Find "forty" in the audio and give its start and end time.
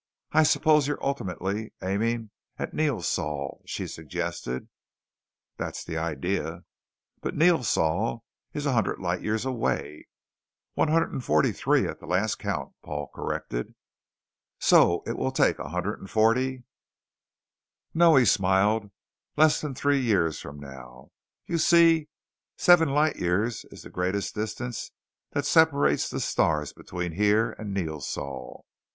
11.23-11.51, 16.09-16.63